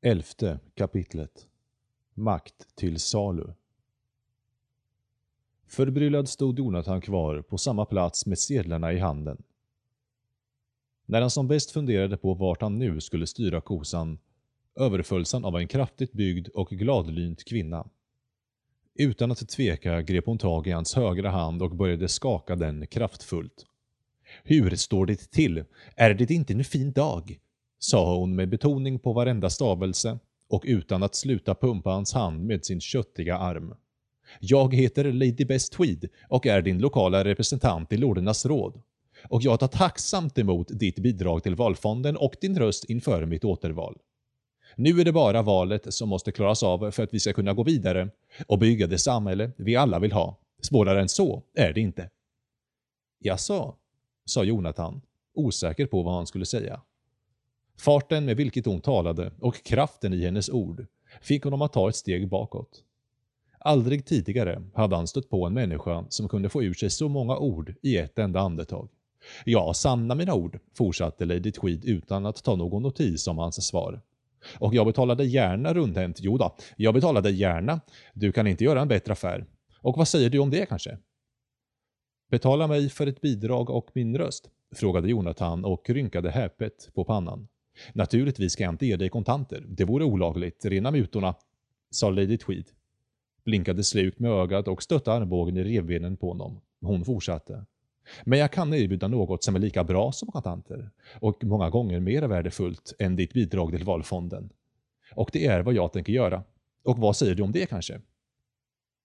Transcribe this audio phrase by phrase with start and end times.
[0.00, 1.46] Elfte kapitlet
[2.14, 3.52] Makt till salu
[5.66, 9.42] Förbryllad stod Jonathan kvar på samma plats med sedlarna i handen.
[11.06, 14.18] När han som bäst funderade på vart han nu skulle styra kosan
[14.74, 17.88] överfölls han av en kraftigt byggd och gladlynt kvinna.
[18.94, 23.66] Utan att tveka grep hon tag i hans högra hand och började skaka den kraftfullt.
[24.44, 25.64] Hur står det till?
[25.96, 27.40] Är det inte en fin dag?
[27.78, 30.18] Sa hon med betoning på varenda stavelse
[30.48, 33.74] och utan att sluta pumpa hans hand med sin köttiga arm.
[34.40, 38.82] Jag heter Lady Best Tweed och är din lokala representant i Lordernas råd.
[39.28, 43.98] Och jag tar tacksamt emot ditt bidrag till valfonden och din röst inför mitt återval.
[44.76, 47.62] Nu är det bara valet som måste klaras av för att vi ska kunna gå
[47.62, 48.08] vidare
[48.46, 50.38] och bygga det samhälle vi alla vill ha.
[50.60, 52.10] Svårare än så är det inte.
[53.18, 53.74] Jaså,
[54.24, 55.00] sa Jonathan,
[55.34, 56.80] osäker på vad han skulle säga.
[57.78, 60.86] Farten med vilket hon talade och kraften i hennes ord
[61.20, 62.84] fick honom att ta ett steg bakåt.
[63.58, 67.36] Aldrig tidigare hade han stött på en människa som kunde få ur sig så många
[67.36, 68.88] ord i ett enda andetag.
[69.44, 74.00] Ja, sanna mina ord, fortsatte Lady Tweed utan att ta någon notis om hans svar.
[74.58, 77.80] Och jag betalade gärna rundhänt, jo då, jag betalade gärna.
[78.14, 79.46] Du kan inte göra en bättre affär.
[79.80, 80.98] Och vad säger du om det kanske?
[82.30, 84.50] Betala mig för ett bidrag och min röst?
[84.74, 87.48] frågade Jonathan och rynkade häpet på pannan.
[87.92, 89.64] Naturligtvis ska jag inte ge dig kontanter.
[89.68, 90.64] Det vore olagligt.
[90.64, 91.34] Rena mutorna,
[91.90, 92.64] sa Lady Tweed.
[93.44, 96.60] Blinkade slukt med ögat och stötte armbågen i revbenen på honom.
[96.80, 97.64] Hon fortsatte.
[98.24, 102.22] Men jag kan erbjuda något som är lika bra som kontanter och många gånger mer
[102.22, 104.50] värdefullt än ditt bidrag till valfonden.
[105.14, 106.42] Och det är vad jag tänker göra.
[106.82, 108.00] Och vad säger du om det kanske?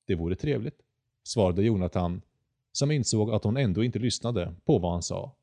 [0.07, 0.79] Det vore trevligt,
[1.23, 2.21] svarade Jonathan,
[2.71, 5.35] som insåg att hon ändå inte lyssnade på vad han sa.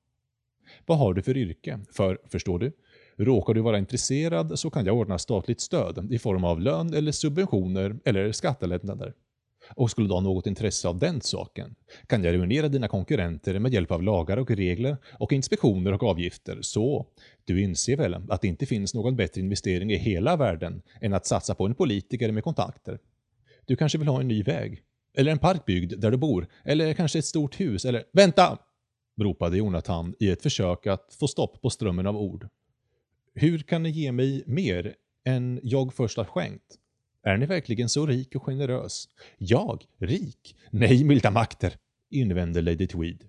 [0.86, 1.80] Vad har du för yrke?
[1.90, 2.72] För, förstår du,
[3.20, 7.12] Råkar du vara intresserad så kan jag ordna statligt stöd i form av lön eller
[7.12, 9.12] subventioner eller skattelättnader.
[9.74, 11.74] Och skulle du ha något intresse av den saken
[12.06, 16.58] kan jag ruinera dina konkurrenter med hjälp av lagar och regler och inspektioner och avgifter.
[16.60, 17.06] Så,
[17.44, 21.26] du inser väl att det inte finns någon bättre investering i hela världen än att
[21.26, 22.98] satsa på en politiker med kontakter.
[23.66, 24.82] Du kanske vill ha en ny väg?
[25.16, 26.46] Eller en park byggd där du bor?
[26.64, 27.84] Eller kanske ett stort hus?
[27.84, 28.04] Eller...
[28.12, 28.58] Vänta!
[29.20, 32.48] ropade Jonathan i ett försök att få stopp på strömmen av ord.
[33.34, 36.78] Hur kan ni ge mig mer än jag först har skänkt?
[37.22, 39.08] Är ni verkligen så rik och generös?
[39.38, 39.84] Jag?
[39.98, 40.56] Rik?
[40.70, 41.76] Nej, milda makter,
[42.10, 43.24] invände Lady Tweed.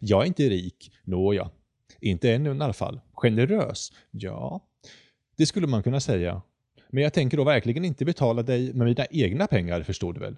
[0.00, 1.50] Jag är inte rik, nåja.
[2.00, 3.00] Inte ännu i alla fall.
[3.12, 3.92] Generös?
[4.10, 4.60] Ja,
[5.36, 6.42] det skulle man kunna säga.
[6.90, 10.36] Men jag tänker då verkligen inte betala dig med mina egna pengar, förstår du väl?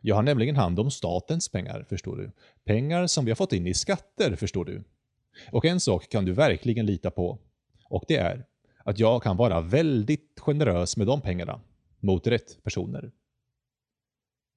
[0.00, 2.32] Jag har nämligen hand om statens pengar, förstår du.
[2.64, 4.84] Pengar som vi har fått in i skatter, förstår du.
[5.52, 7.38] Och en sak kan du verkligen lita på.
[7.84, 8.44] Och det är
[8.84, 11.60] att jag kan vara väldigt generös med de pengarna
[12.00, 13.12] mot rätt personer.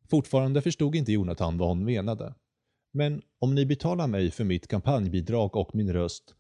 [0.10, 2.34] Fortfarande förstod inte Jonathan vad hon menade.
[2.92, 6.36] Men om ni betalar mig för mitt kampanjbidrag och min röst,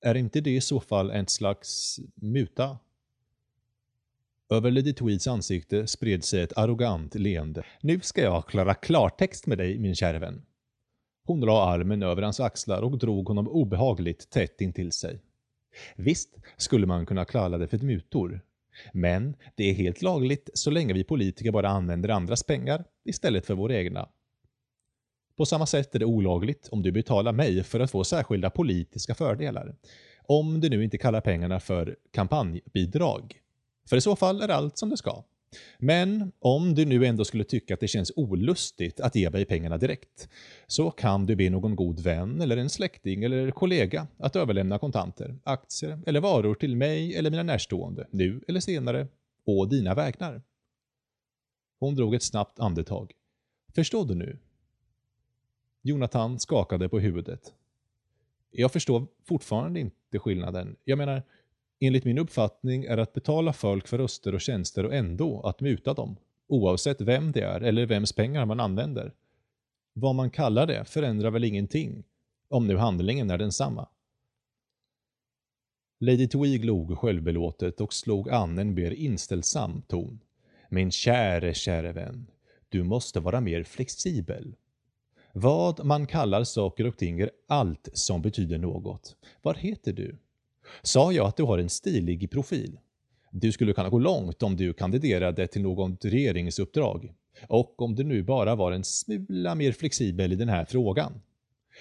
[0.00, 2.78] är inte det i så fall en slags muta?
[4.50, 7.64] Över Lady Tweeds ansikte spred sig ett arrogant leende.
[7.80, 10.42] Nu ska jag klara klartext med dig, min kära vän.
[11.24, 15.20] Hon la armen över hans axlar och drog honom obehagligt tätt intill sig.
[15.96, 18.40] Visst skulle man kunna kalla det för mutor.
[18.92, 23.54] Men det är helt lagligt så länge vi politiker bara använder andras pengar istället för
[23.54, 24.08] våra egna.
[25.36, 29.14] På samma sätt är det olagligt om du betalar mig för att få särskilda politiska
[29.14, 29.74] fördelar.
[30.22, 33.40] Om du nu inte kallar pengarna för kampanjbidrag.
[33.88, 35.24] För i så fall är allt som det ska.
[35.78, 39.78] Men om du nu ändå skulle tycka att det känns olustigt att ge mig pengarna
[39.78, 40.28] direkt,
[40.66, 45.38] så kan du be någon god vän eller en släkting eller kollega att överlämna kontanter,
[45.44, 49.08] aktier eller varor till mig eller mina närstående, nu eller senare,
[49.44, 50.42] å dina vägnar.
[51.80, 53.12] Hon drog ett snabbt andetag.
[53.74, 54.38] Förstår du nu?
[55.82, 57.54] Jonathan skakade på huvudet.
[58.50, 60.76] Jag förstår fortfarande inte skillnaden.
[60.84, 61.22] Jag menar,
[61.80, 65.94] enligt min uppfattning är att betala folk för röster och tjänster och ändå att muta
[65.94, 66.16] dem,
[66.48, 69.14] oavsett vem det är eller vems pengar man använder.
[69.92, 72.04] Vad man kallar det förändrar väl ingenting,
[72.48, 73.88] om nu handlingen är densamma.
[76.00, 80.20] Lady Twig log självbelåtet och slog an en mer inställsam ton.
[80.70, 82.30] Min käre, käre vän,
[82.68, 84.56] du måste vara mer flexibel.
[85.32, 89.16] Vad man kallar saker och ting är allt som betyder något.
[89.42, 90.18] Vad heter du?
[90.82, 92.78] Sa jag att du har en stilig profil?
[93.30, 97.14] Du skulle kunna gå långt om du kandiderade till något regeringsuppdrag.
[97.48, 101.20] Och om du nu bara var en smula mer flexibel i den här frågan.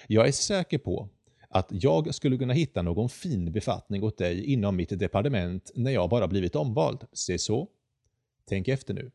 [0.07, 1.09] Jag är säker på
[1.49, 6.09] att jag skulle kunna hitta någon fin befattning åt dig inom mitt departement när jag
[6.09, 7.05] bara blivit omvald.
[7.13, 7.67] Se så?
[8.45, 9.11] Tänk efter nu.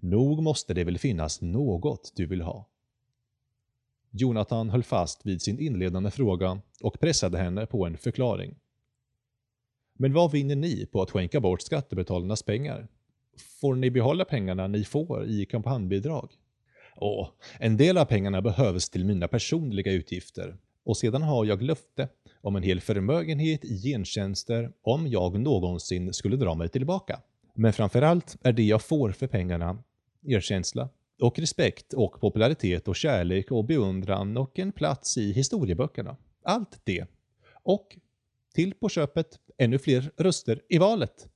[0.00, 2.68] Nog måste det väl finnas något du vill ha?
[4.10, 8.54] Jonathan höll fast vid sin inledande fråga och pressade henne på en förklaring.
[9.98, 12.88] Men vad vinner ni på att skänka bort skattebetalarnas pengar?
[13.60, 16.30] Får ni behålla pengarna ni får i kampanjbidrag?
[16.96, 22.08] Åh, en del av pengarna behövs till mina personliga utgifter och sedan har jag löfte
[22.40, 27.20] om en hel förmögenhet i gentjänster om jag någonsin skulle dra mig tillbaka.
[27.54, 29.78] Men framförallt är det jag får för pengarna
[30.26, 30.88] erkänsla
[31.20, 36.16] och respekt och popularitet och kärlek och beundran och en plats i historieböckerna.
[36.42, 37.06] Allt det.
[37.62, 37.96] Och
[38.54, 41.28] till på köpet ännu fler röster i valet.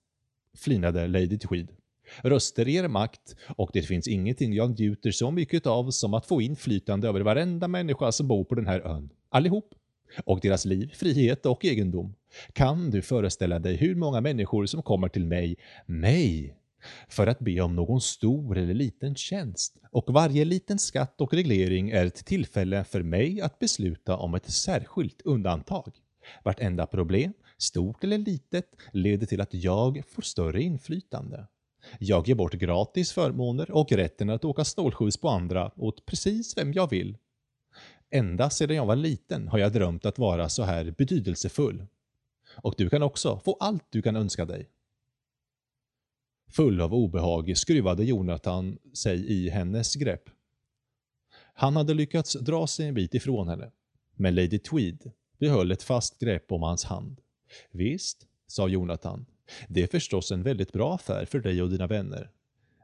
[0.57, 1.69] Flinade Lady Tweed.
[2.23, 6.43] Röster ger makt och det finns ingenting jag njuter så mycket av som att få
[6.43, 9.11] inflytande över varenda människa som bor på den här ön.
[9.29, 9.75] Allihop.
[10.25, 12.15] Och deras liv, frihet och egendom.
[12.53, 15.57] Kan du föreställa dig hur många människor som kommer till mig,
[15.87, 16.55] mig,
[17.09, 21.91] för att be om någon stor eller liten tjänst och varje liten skatt och reglering
[21.91, 25.93] är ett tillfälle för mig att besluta om ett särskilt undantag.
[26.45, 31.47] Vartenda problem, stort eller litet, leder till att jag får större inflytande.
[31.99, 36.73] Jag ger bort gratis förmåner och rätten att åka snålskjuts på andra åt precis vem
[36.73, 37.17] jag vill.
[38.11, 41.87] Ända sedan jag var liten har jag drömt att vara så här betydelsefull.
[42.55, 44.71] Och du kan också få allt du kan önska dig.
[46.51, 50.31] Full av obehag skruvade Jonathan sig i hennes grepp.
[51.55, 53.71] Han hade lyckats dra sig en bit ifrån henne,
[54.17, 57.21] men Lady Tweed vi höll ett fast grepp om hans hand.
[57.71, 59.27] Visst, sa Jonathan,
[59.69, 62.31] det är förstås en väldigt bra affär för dig och dina vänner.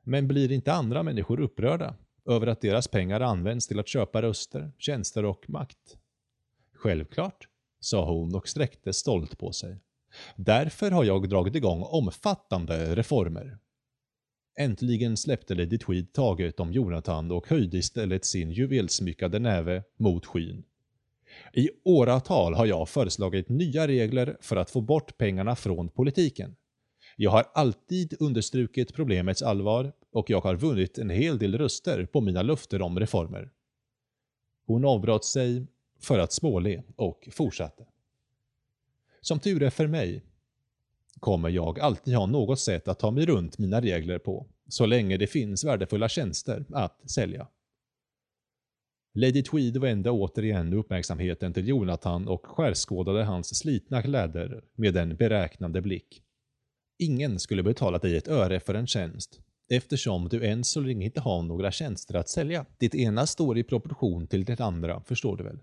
[0.04, 1.96] Men blir inte andra människor upprörda
[2.26, 5.98] över att deras pengar används till att köpa röster, tjänster och makt?
[6.74, 7.48] Självklart,
[7.80, 9.80] sa hon och sträckte stolt på sig.
[10.36, 13.58] Därför har jag dragit igång omfattande reformer.
[14.58, 20.64] Äntligen släppte Lady Tweed taget om Jonathan och höjde istället sin juvelsmyckade näve mot skyn.
[21.52, 26.56] I åratal har jag föreslagit nya regler för att få bort pengarna från politiken.
[27.16, 32.20] Jag har alltid understrukit problemets allvar och jag har vunnit en hel del röster på
[32.20, 33.50] mina löften om reformer.
[34.66, 35.66] Hon avbröt sig
[36.00, 37.86] för att småle och fortsatte.
[39.20, 40.22] Som tur är för mig
[41.20, 45.16] kommer jag alltid ha något sätt att ta mig runt mina regler på, så länge
[45.16, 47.48] det finns värdefulla tjänster att sälja.
[49.16, 55.82] Lady Tweed vände återigen uppmärksamheten till Jonathan och skärskådade hans slitna kläder med en beräknande
[55.82, 56.22] blick.
[56.98, 59.40] Ingen skulle betala dig ett öre för en tjänst,
[59.70, 62.66] eftersom du än så länge inte har några tjänster att sälja.
[62.78, 65.58] Ditt ena står i proportion till det andra, förstår du väl?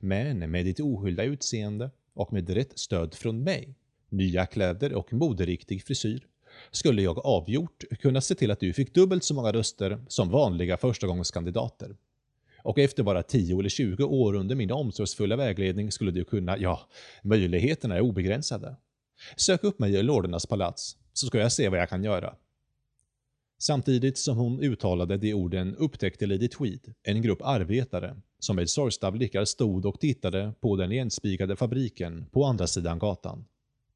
[0.00, 3.74] Men med ditt ohyllda utseende och med rätt stöd från mig,
[4.08, 6.26] nya kläder och moderiktig frisyr,
[6.70, 10.76] skulle jag avgjort kunna se till att du fick dubbelt så många röster som vanliga
[10.76, 11.96] förstagångskandidater.
[12.62, 16.80] Och efter bara 10 eller 20 år under min omsorgsfulla vägledning skulle du kunna, ja,
[17.22, 18.76] möjligheterna är obegränsade.
[19.36, 22.34] Sök upp mig i Lordernas palats, så ska jag se vad jag kan göra.
[23.58, 29.10] Samtidigt som hon uttalade de orden upptäckte Lady Tweed en grupp arbetare som med sorgsna
[29.10, 33.44] blickar stod och tittade på den igenspikade fabriken på andra sidan gatan.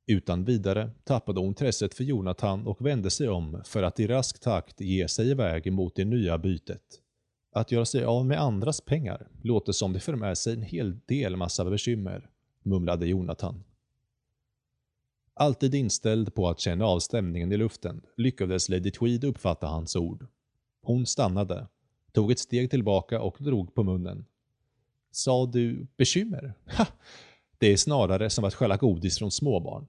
[0.07, 4.41] Utan vidare tappade hon intresset för Jonathan och vände sig om för att i rask
[4.41, 7.01] takt ge sig iväg mot det nya bytet.
[7.57, 10.99] Att göra sig av med andras pengar låter som det för med sig en hel
[11.07, 12.31] del massa bekymmer,
[12.63, 13.65] mumlade Jonathan.
[15.35, 20.27] Alltid inställd på att känna av stämningen i luften lyckades Lady Tweed uppfatta hans ord.
[20.83, 21.67] Hon stannade,
[22.13, 24.25] tog ett steg tillbaka och drog på munnen.
[25.11, 26.55] Sa du bekymmer?
[26.77, 26.87] Ha!
[27.59, 29.87] Det är snarare som att stjäla godis från småbarn.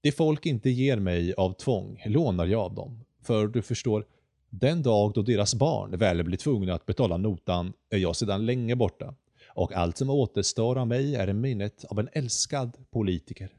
[0.00, 3.04] Det folk inte ger mig av tvång lånar jag av dem.
[3.22, 4.06] För du förstår,
[4.50, 8.76] den dag då deras barn väl blir tvungna att betala notan är jag sedan länge
[8.76, 9.14] borta.
[9.48, 13.56] Och allt som återstår av mig är minnet av en älskad politiker.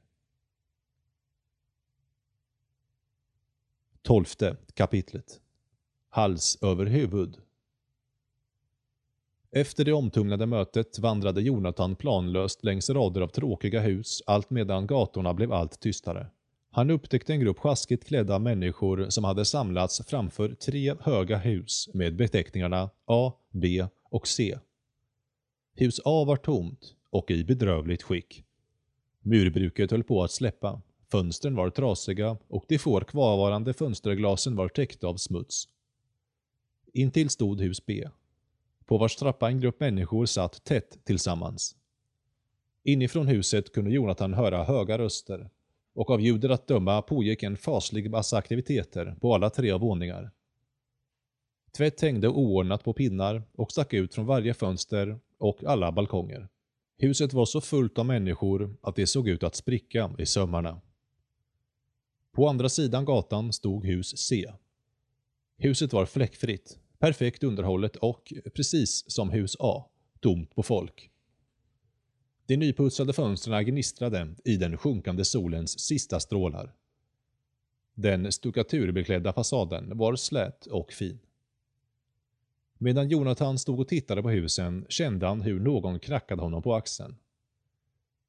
[4.01, 5.41] Tolfte kapitlet
[6.09, 7.37] Hals över huvud
[9.51, 15.33] Efter det omtumlade mötet vandrade Jonathan planlöst längs rader av tråkiga hus allt medan gatorna
[15.33, 16.27] blev allt tystare.
[16.77, 22.15] Han upptäckte en grupp sjaskigt klädda människor som hade samlats framför tre höga hus med
[22.15, 24.57] beteckningarna A, B och C.
[25.73, 28.43] Hus A var tomt och i bedrövligt skick.
[29.21, 30.81] Murbruket höll på att släppa
[31.11, 35.67] Fönstren var trasiga och de få kvarvarande fönsterglasen var täckta av smuts.
[36.93, 38.07] Intill stod hus B,
[38.85, 41.75] på vars trappa en grupp människor satt tätt tillsammans.
[42.83, 45.49] Inifrån huset kunde Jonathan höra höga röster
[45.97, 50.31] och av ljudet att döma pågick en faslig massa aktiviteter på alla tre våningar.
[51.77, 56.47] Tvätt hängde oordnat på pinnar och stack ut från varje fönster och alla balkonger.
[56.97, 60.81] Huset var så fullt av människor att det såg ut att spricka i sömmarna.
[62.31, 64.51] På andra sidan gatan stod hus C.
[65.57, 69.85] Huset var fläckfritt, perfekt underhållet och, precis som hus A,
[70.19, 71.11] tomt på folk.
[72.47, 76.73] De nyputsade fönstren gnistrade i den sjunkande solens sista strålar.
[77.93, 81.19] Den stuckaturbeklädda fasaden var slät och fin.
[82.77, 87.15] Medan Jonathan stod och tittade på husen kände han hur någon knackade honom på axeln.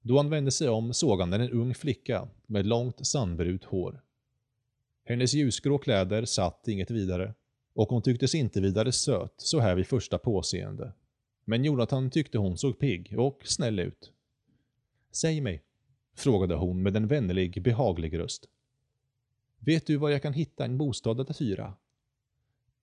[0.03, 4.03] Då han vände sig om såg han en ung flicka med långt sandbrunt hår.
[5.05, 7.35] Hennes ljusgrå kläder satt inget vidare
[7.75, 10.93] och hon tycktes inte vidare söt så här vid första påseende.
[11.49, 14.13] Men Jonathan tyckte hon såg pigg och snäll ut.
[15.11, 15.63] Säg mig,
[16.15, 18.49] frågade hon med en vänlig, behaglig röst.
[19.59, 21.75] Vet du var jag kan hitta en bostad att hyra?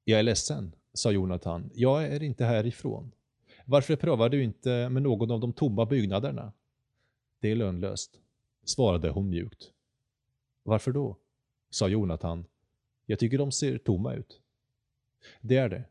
[0.04, 1.70] Jag är ledsen, sa Jonathan.
[1.74, 3.12] Jag är inte härifrån.
[3.66, 6.54] Varför prövar du inte med någon av de tomma byggnaderna?
[7.40, 8.20] Det är lönlöst,
[8.64, 9.72] svarade hon mjukt.
[10.64, 11.18] Varför då?
[11.70, 12.46] sa Jonathan.
[13.06, 14.42] Jag tycker de ser tomma ut.
[15.42, 15.84] Det är det.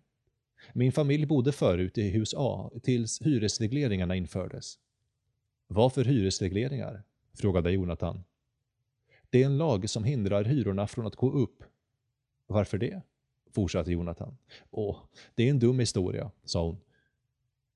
[0.72, 4.78] Min familj bodde förut i hus A tills hyresregleringarna infördes.
[5.66, 7.02] Vad för hyresregleringar?
[7.32, 8.24] frågade Jonathan.
[9.30, 11.64] Det är en lag som hindrar hyrorna från att gå upp.
[12.46, 13.02] Varför det?
[13.50, 14.36] fortsatte Jonathan.
[14.70, 14.98] Åh,
[15.34, 16.80] det är en dum historia, sa hon.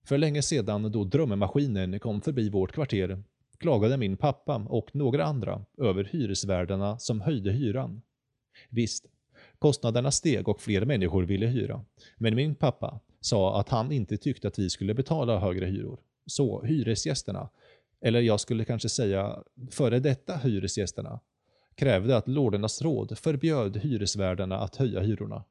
[0.02, 3.22] För länge sedan då drömmaskinen kom förbi vårt kvarter
[3.58, 8.02] klagade min pappa och några andra över hyresvärdarna som höjde hyran.
[8.68, 9.06] Visst,
[9.58, 11.84] kostnaderna steg och fler människor ville hyra,
[12.16, 16.00] men min pappa sa att han inte tyckte att vi skulle betala högre hyror.
[16.26, 17.48] Så hyresgästerna,
[18.00, 21.20] eller jag skulle kanske säga före detta hyresgästerna,
[21.74, 25.44] krävde att lordernas råd förbjöd hyresvärdarna att höja hyrorna.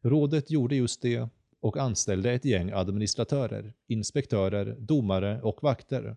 [0.00, 1.28] Rådet gjorde just det
[1.60, 6.16] och anställde ett gäng administratörer, inspektörer, domare och vakter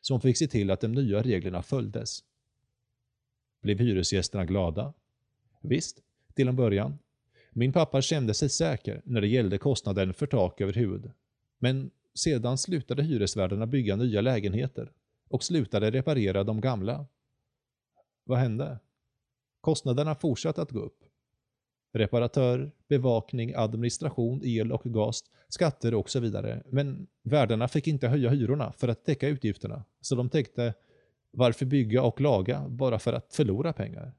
[0.00, 2.24] som fick se till att de nya reglerna följdes.
[3.62, 4.94] Blev hyresgästerna glada?
[5.60, 6.02] Visst,
[6.34, 6.98] till en början.
[7.50, 11.10] Min pappa kände sig säker när det gällde kostnaden för tak över huvud.
[11.58, 14.92] Men sedan slutade hyresvärdarna bygga nya lägenheter
[15.28, 17.06] och slutade reparera de gamla.
[18.24, 18.78] Vad hände?
[19.60, 20.98] Kostnaderna fortsatte att gå upp.
[21.92, 26.62] Reparatör, bevakning, administration, el och gas, skatter och så vidare.
[26.66, 29.84] Men värdarna fick inte höja hyrorna för att täcka utgifterna.
[30.00, 30.74] Så de tänkte,
[31.30, 34.12] varför bygga och laga bara för att förlora pengar?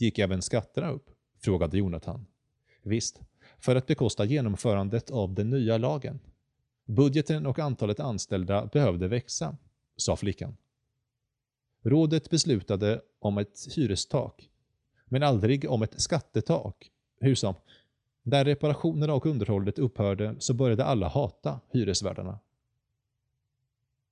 [0.00, 1.10] Gick även skatterna upp?
[1.38, 2.26] frågade Jonathan.
[2.82, 3.20] Visst,
[3.58, 6.20] för att bekosta genomförandet av den nya lagen.
[6.84, 9.56] Budgeten och antalet anställda behövde växa,
[9.96, 10.56] sa flickan.
[11.82, 14.50] Rådet beslutade om ett hyrestak,
[15.04, 16.90] men aldrig om ett skattetak.
[17.20, 17.54] Hur som,
[18.22, 22.38] när reparationerna och underhållet upphörde så började alla hata hyresvärdarna.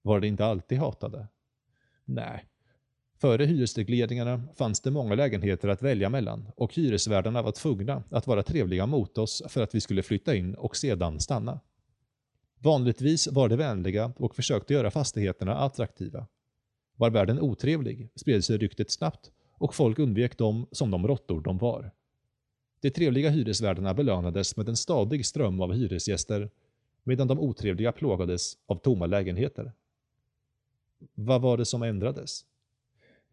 [0.02, 1.26] Var det inte alltid hatade?
[2.04, 2.44] Nej.
[3.20, 8.42] Före hyresregleringarna fanns det många lägenheter att välja mellan och hyresvärdarna var tvungna att vara
[8.42, 11.60] trevliga mot oss för att vi skulle flytta in och sedan stanna.
[12.58, 16.26] Vanligtvis var de vänliga och försökte göra fastigheterna attraktiva.
[16.96, 21.58] Var värden otrevlig spred sig ryktet snabbt och folk undvek dem som de råttor de
[21.58, 21.90] var.
[22.80, 26.50] De trevliga hyresvärdarna belönades med en stadig ström av hyresgäster
[27.04, 29.72] medan de otrevliga plågades av tomma lägenheter.
[31.14, 32.44] Vad var det som ändrades?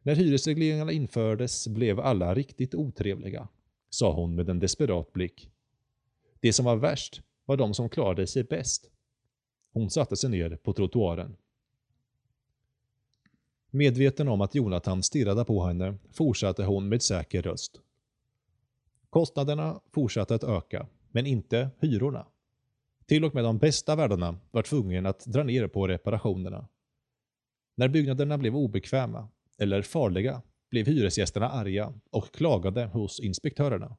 [0.06, 3.48] När hyresregleringarna infördes blev alla riktigt otrevliga,
[3.90, 5.50] sa hon med en desperat blick.
[6.40, 8.92] Det som var värst var de som klarade sig bäst.
[9.74, 11.36] Hon satte sig ner på trottoaren.
[13.70, 17.82] Medveten om att Jonathan stirrade på henne fortsatte hon med säker röst.
[19.10, 22.28] Kostnaderna fortsatte att öka, men inte hyrorna.
[23.06, 26.68] Till och med de bästa värdarna var tvungna att dra ner på reparationerna.
[27.76, 33.98] När byggnaderna blev obekväma, eller farliga, blev hyresgästerna arga och klagade hos inspektörerna.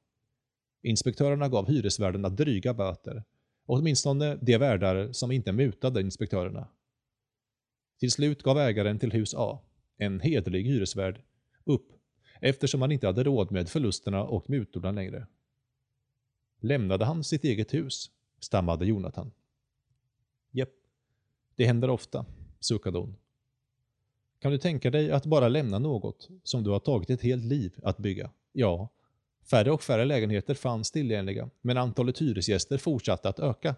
[0.82, 3.24] Inspektörerna gav hyresvärdarna dryga böter,
[3.66, 6.68] åtminstone de värdar som inte mutade inspektörerna.
[7.98, 9.60] Till slut gav ägaren till hus A,
[9.96, 11.22] en hederlig hyresvärd,
[11.64, 11.92] upp
[12.40, 15.26] eftersom han inte hade råd med förlusterna och mutorna längre.
[16.60, 18.10] Lämnade han sitt eget hus?
[18.40, 19.32] stammade Jonathan.
[20.50, 20.74] Jepp,
[21.54, 22.26] det händer ofta,
[22.60, 23.16] suckade hon.
[24.46, 27.72] Kan du tänka dig att bara lämna något som du har tagit ett helt liv
[27.82, 28.30] att bygga?
[28.52, 28.88] Ja,
[29.50, 33.74] färre och färre lägenheter fanns tillgängliga, men antalet hyresgäster fortsatte att öka.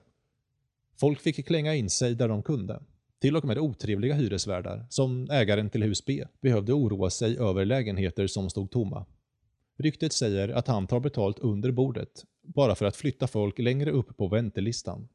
[0.96, 2.82] Folk fick klänga in sig där de kunde.
[3.18, 8.26] Till och med otrevliga hyresvärdar, som ägaren till hus B, behövde oroa sig över lägenheter
[8.26, 9.06] som stod tomma.
[9.76, 14.16] Ryktet säger att han tar betalt under bordet, bara för att flytta folk längre upp
[14.16, 15.08] på väntelistan.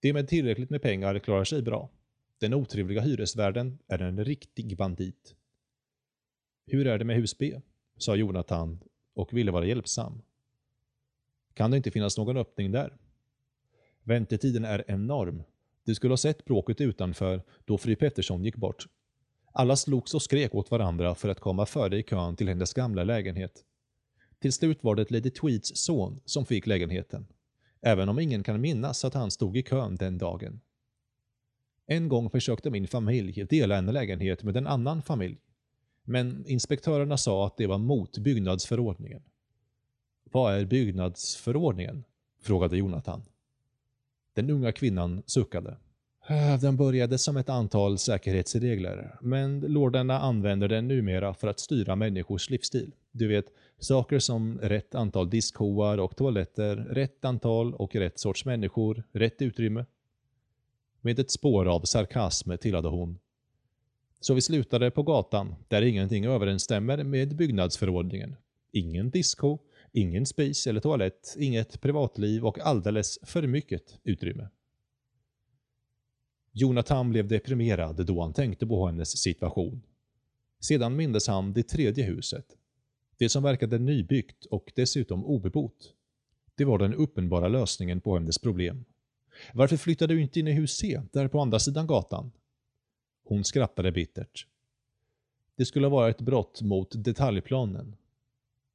[0.00, 1.90] De med tillräckligt med pengar klarar sig bra.
[2.44, 5.34] Den otrevliga hyresvärden är en riktig bandit.
[6.66, 7.60] Hur är det med hus B?
[7.96, 8.80] sa Jonathan
[9.14, 10.22] och ville vara hjälpsam.
[11.54, 12.96] Kan det inte finnas någon öppning där?
[14.02, 15.42] Väntetiden är enorm.
[15.84, 18.86] Du skulle ha sett bråket utanför då fru Pettersson gick bort.
[19.52, 23.04] Alla slogs och skrek åt varandra för att komma före i kön till hennes gamla
[23.04, 23.64] lägenhet.
[24.38, 27.26] Till slut var det Lady Tweeds son som fick lägenheten,
[27.80, 30.60] även om ingen kan minnas att han stod i kön den dagen.
[31.86, 35.38] En gång försökte min familj dela en lägenhet med en annan familj,
[36.04, 39.22] men inspektörerna sa att det var mot byggnadsförordningen.
[40.24, 42.04] Vad är byggnadsförordningen?
[42.42, 43.22] frågade Jonathan.
[44.34, 45.76] Den unga kvinnan suckade.
[46.28, 51.96] Äh, den började som ett antal säkerhetsregler, men lordarna använder den numera för att styra
[51.96, 52.94] människors livsstil.
[53.12, 53.46] Du vet,
[53.78, 59.84] saker som rätt antal diskhoar och toaletter, rätt antal och rätt sorts människor, rätt utrymme.
[61.04, 63.18] Med ett spår av sarkasm tillade hon.
[64.20, 68.36] Så vi slutade på gatan, där ingenting överensstämmer med byggnadsförordningen.
[68.72, 69.58] Ingen disco,
[69.92, 74.48] ingen spis eller toalett, inget privatliv och alldeles för mycket utrymme.
[76.52, 79.82] Jonathan blev deprimerad då han tänkte på hennes situation.
[80.60, 82.46] Sedan mindes han det tredje huset.
[83.18, 85.94] Det som verkade nybyggt och dessutom obebott.
[86.54, 88.84] Det var den uppenbara lösningen på hennes problem.
[89.52, 92.32] Varför flyttade du inte in i hus C, där på andra sidan gatan?
[93.24, 94.46] Hon skrattade bittert.
[95.56, 97.96] Det skulle vara ett brott mot detaljplanen.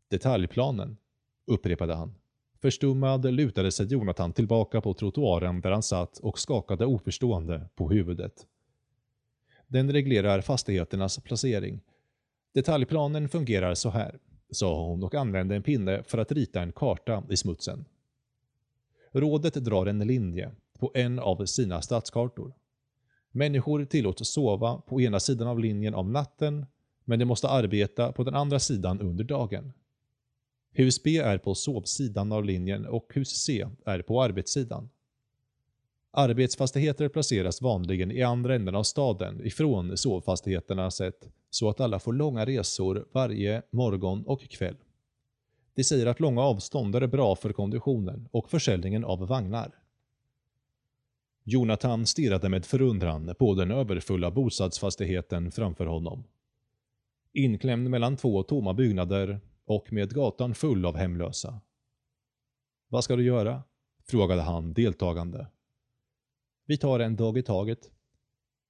[0.07, 0.97] Detaljplanen,
[1.45, 2.15] upprepade han.
[2.61, 8.47] Förstummad lutade sig Jonathan tillbaka på trottoaren där han satt och skakade oförstående på huvudet.
[9.67, 11.81] Den reglerar fastigheternas placering.
[12.53, 14.19] Detaljplanen fungerar så här,
[14.51, 17.85] sa hon och använde en pinne för att rita en karta i smutsen.
[19.11, 22.53] Rådet drar en linje på en av sina stadskartor.
[23.31, 26.65] Människor tillåts sova på ena sidan av linjen om natten,
[27.05, 29.73] men de måste arbeta på den andra sidan under dagen.
[30.71, 34.89] Hus B är på sovsidan av linjen och hus C är på arbetssidan.
[36.11, 42.13] Arbetsfastigheter placeras vanligen i andra änden av staden ifrån sovfastigheterna sett så att alla får
[42.13, 44.75] långa resor varje morgon och kväll.
[45.73, 49.75] De säger att långa avstånd är bra för konditionen och försäljningen av vagnar.
[51.43, 56.23] Jonathan stirrade med förundran på den överfulla bostadsfastigheten framför honom.
[57.33, 61.61] Inklämd mellan två tomma byggnader och med gatan full av hemlösa.
[62.87, 63.63] Vad ska du göra?
[64.07, 65.47] frågade han deltagande.
[66.65, 67.91] Vi tar en dag i taget.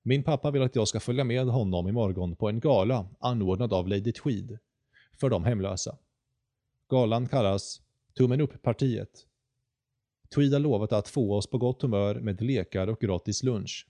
[0.03, 3.87] Min pappa vill att jag ska följa med honom imorgon på en gala anordnad av
[3.87, 4.57] Lady Tweed
[5.13, 5.97] för de hemlösa.
[6.89, 7.81] Galan kallas
[8.17, 9.25] Tummen upp-partiet.
[10.35, 13.87] Tweed har lovat att få oss på gott humör med lekar och gratis lunch.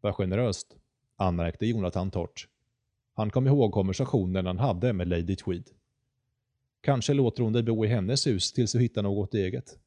[0.00, 0.76] Vad generöst,
[1.16, 2.48] anmärkte Jonathan torrt.
[3.12, 5.70] Han kom ihåg konversationen han hade med Lady Tweed.
[6.80, 9.78] Kanske låter hon dig bo i hennes hus tills du hittar något eget.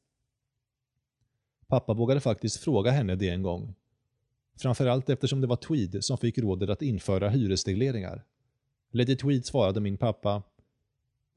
[1.66, 3.74] Pappa vågade faktiskt fråga henne det en gång.
[4.58, 8.24] Framförallt eftersom det var Tweed som fick rådet att införa hyresregleringar.
[8.90, 10.42] Lady Tweed svarade min pappa,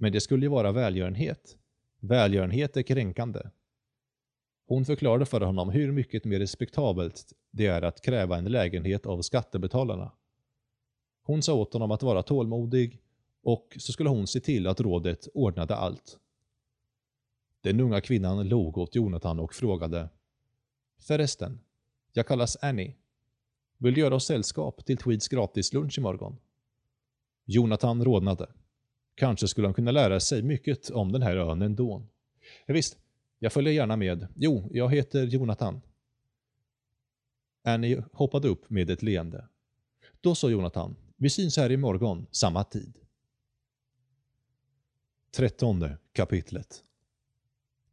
[0.01, 1.57] men det skulle ju vara välgörenhet.
[1.99, 3.41] Välgörenhet är kränkande.
[4.67, 9.21] Hon förklarade för honom hur mycket mer respektabelt det är att kräva en lägenhet av
[9.21, 10.11] skattebetalarna.
[11.23, 13.01] Hon sa åt honom att vara tålmodig
[13.43, 16.19] och så skulle hon se till att rådet ordnade allt.
[17.61, 20.09] Den unga kvinnan log åt Jonathan och frågade
[20.99, 21.59] Förresten,
[22.13, 22.95] jag kallas Annie.
[23.77, 26.37] Vill du göra oss sällskap till Tweeds gratislunch imorgon?
[27.45, 28.47] Jonathan rodnade.
[29.15, 32.07] Kanske skulle han kunna lära sig mycket om den här ön ändå.
[32.67, 32.97] Visst,
[33.39, 34.27] jag följer gärna med.
[34.35, 35.81] Jo, jag heter Jonathan.
[37.63, 39.47] Annie hoppade upp med ett leende.
[40.21, 42.97] Då sa Jonathan, vi syns här imorgon, samma tid.
[45.31, 46.83] Trettonde kapitlet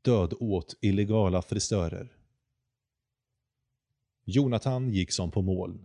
[0.02, 2.18] Död åt illegala frisörer
[4.24, 5.78] Jonathan gick som på mål.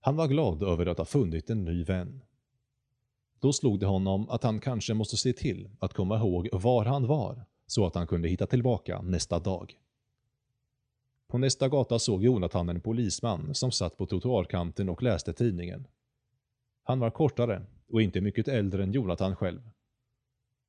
[0.00, 2.22] Han var glad över att ha funnit en ny vän.
[3.40, 7.06] Då slog det honom att han kanske måste se till att komma ihåg var han
[7.06, 9.78] var så att han kunde hitta tillbaka nästa dag.
[11.28, 15.86] På nästa gata såg Jonathan en polisman som satt på trottoarkanten och läste tidningen.
[16.82, 19.60] Han var kortare och inte mycket äldre än Jonathan själv.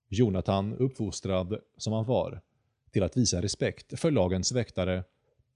[0.10, 2.42] Jonathan, uppfostrad som han var,
[2.92, 5.04] till att visa respekt för lagens väktare,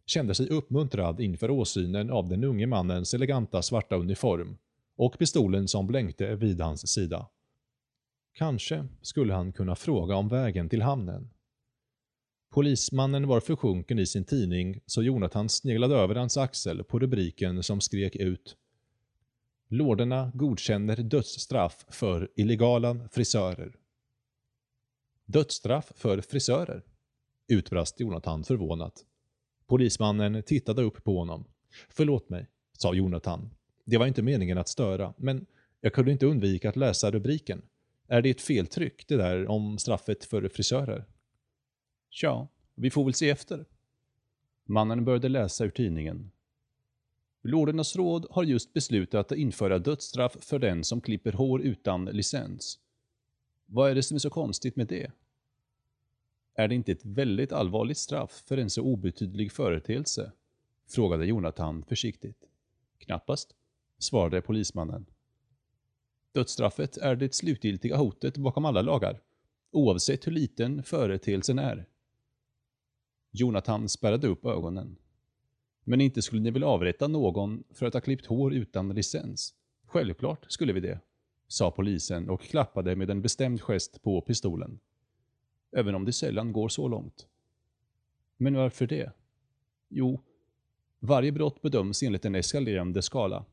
[0.05, 4.57] kände sig uppmuntrad inför åsynen av den unge mannens eleganta svarta uniform
[4.95, 7.29] och pistolen som blänkte vid hans sida.
[8.33, 11.29] Kanske skulle han kunna fråga om vägen till hamnen.
[12.49, 17.81] Polismannen var försjunken i sin tidning så Jonathan sneglade över hans axel på rubriken som
[17.81, 18.57] skrek ut
[19.67, 23.75] Lorderna godkänner dödsstraff för illegala frisörer.
[25.25, 26.83] Dödsstraff för frisörer?
[27.47, 29.05] utbrast Jonathan förvånat.
[29.67, 31.45] Polismannen tittade upp på honom.
[31.89, 33.49] Förlåt mig, sa Jonathan.
[33.85, 35.45] Det var inte meningen att störa, men
[35.81, 37.61] jag kunde inte undvika att läsa rubriken.
[38.07, 41.05] Är det ett feltryck, det där om straffet för frisörer?
[42.09, 43.65] Tja, vi får väl se efter.
[44.65, 46.31] Mannen började läsa ur tidningen.
[47.41, 52.79] Lordernas råd har just beslutat att införa dödsstraff för den som klipper hår utan licens.
[53.65, 55.11] Vad är det som är så konstigt med det?
[56.53, 60.31] Är det inte ett väldigt allvarligt straff för en så obetydlig företeelse?
[60.87, 62.47] Frågade Jonathan försiktigt.
[62.97, 63.55] Knappast,
[63.99, 65.05] svarade polismannen.
[66.31, 69.21] Dödsstraffet är det slutgiltiga hotet bakom alla lagar,
[69.71, 71.87] oavsett hur liten företeelsen är.
[73.31, 74.97] Jonathan spärrade upp ögonen.
[75.83, 79.53] Men inte skulle ni väl avrätta någon för att ha klippt hår utan licens?
[79.85, 80.99] Självklart skulle vi det,
[81.47, 84.79] sa polisen och klappade med en bestämd gest på pistolen.
[85.71, 87.27] Även om det sällan går så långt.
[88.37, 89.11] Men varför det?
[89.89, 90.21] Jo,
[90.99, 93.45] varje brott bedöms enligt en eskalerande skala.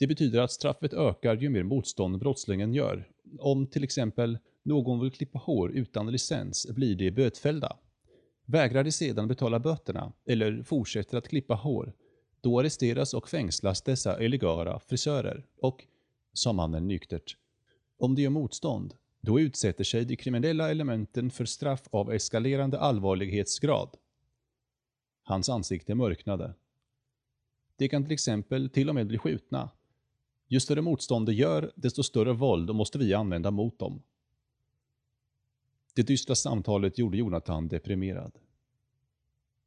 [0.00, 3.08] Det betyder att straffet ökar ju mer motstånd brottslingen gör.
[3.38, 7.76] Om till exempel någon vill klippa hår utan licens blir de bötfällda.
[8.44, 11.92] Vägrar de sedan betala böterna eller fortsätter att klippa hår,
[12.40, 15.84] då arresteras och fängslas dessa illegala frisörer och,
[16.32, 17.36] sa mannen nyktert,
[17.98, 23.96] om de gör motstånd, då utsätter sig de kriminella elementen för straff av eskalerande allvarlighetsgrad.
[25.22, 26.54] Hans ansikte mörknade.
[27.76, 29.70] De kan till exempel till och med bli skjutna.
[30.52, 34.02] Ju större motstånd de gör, desto större våld måste vi använda mot dem.
[35.94, 38.38] Det dystra samtalet gjorde Jonathan deprimerad.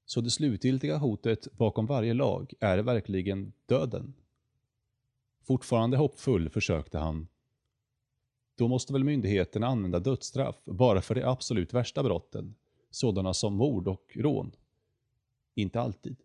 [0.05, 4.13] Så det slutgiltiga hotet bakom varje lag är verkligen döden?
[5.43, 7.27] Fortfarande hoppfull försökte han.
[8.55, 12.55] Då måste väl myndigheterna använda dödsstraff bara för de absolut värsta brotten,
[12.91, 14.51] sådana som mord och rån?
[15.55, 16.15] Inte alltid,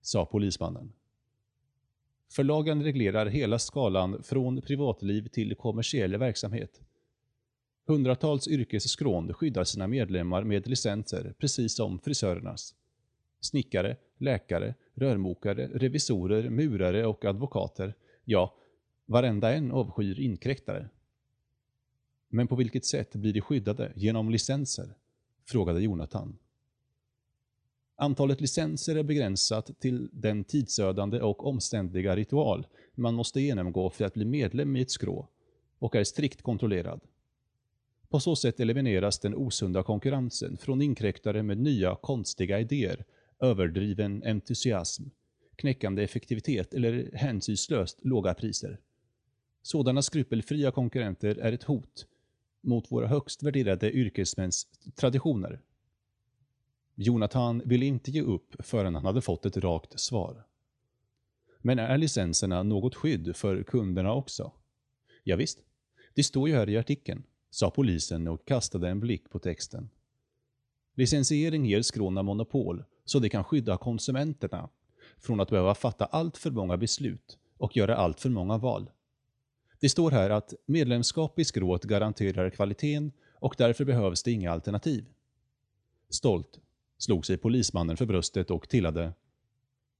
[0.00, 0.92] sa polismannen.
[2.32, 6.80] Förlagen reglerar hela skalan från privatliv till kommersiell verksamhet.
[7.86, 12.74] Hundratals yrkesskrån skyddar sina medlemmar med licenser, precis som frisörernas.
[13.40, 18.54] Snickare, läkare, rörmokare, revisorer, murare och advokater, ja,
[19.06, 20.88] varenda en avskyr inkräktare.
[22.28, 24.94] Men på vilket sätt blir de skyddade genom licenser?
[25.44, 26.38] frågade Jonathan.
[28.02, 34.14] Antalet licenser är begränsat till den tidsödande och omständliga ritual man måste genomgå för att
[34.14, 35.28] bli medlem i ett skrå
[35.78, 37.00] och är strikt kontrollerad.
[38.08, 43.04] På så sätt elimineras den osunda konkurrensen från inkräktare med nya konstiga idéer,
[43.40, 45.04] överdriven entusiasm,
[45.56, 48.78] knäckande effektivitet eller hänsynslöst låga priser.
[49.62, 52.06] Sådana skrupelfria konkurrenter är ett hot
[52.60, 55.60] mot våra högst värderade yrkesmäns traditioner.
[56.94, 60.46] Jonathan ville inte ge upp förrän han hade fått ett rakt svar.
[61.58, 64.52] Men är licenserna något skydd för kunderna också?
[65.24, 65.58] Ja, visst.
[66.14, 69.90] det står ju här i artikeln sa polisen och kastade en blick på texten.
[70.94, 74.68] Licensiering ger skråna monopol, så det kan skydda konsumenterna
[75.18, 78.90] från att behöva fatta allt för många beslut och göra allt för många val.
[79.80, 85.04] Det står här att medlemskap i skrået garanterar kvaliteten och därför behövs det inga alternativ.
[86.10, 86.60] Stolt
[87.02, 89.12] slog sig polismannen för bröstet och tillade